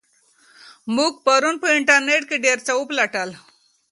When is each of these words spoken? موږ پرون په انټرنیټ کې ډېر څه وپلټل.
موږ 0.95 1.13
پرون 1.25 1.55
په 1.63 1.67
انټرنیټ 1.77 2.23
کې 2.29 2.37
ډېر 2.45 2.57
څه 2.67 2.71
وپلټل. 2.79 3.29